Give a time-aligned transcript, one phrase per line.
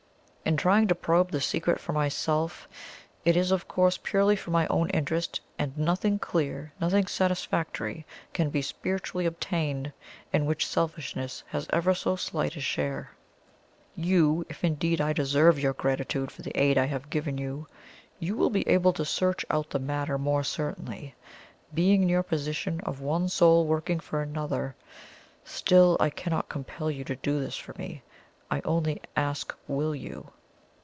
[0.43, 2.67] In trying to probe the secret for myself,
[3.23, 8.49] it is of course purely for my own interest; and nothing clear, nothing satisfactory can
[8.49, 9.93] be spiritually obtained,
[10.33, 13.11] in which selfishness has ever so slight a share.
[13.95, 17.67] You, if indeed I deserve your gratitude for the aid I have given you
[18.19, 21.15] you will be able to search out the matter more certainly,
[21.73, 24.75] being in the position of one soul working for another.
[25.45, 28.01] Still, I cannot compel you to do this for me
[28.49, 30.31] I only ask, WILL you?"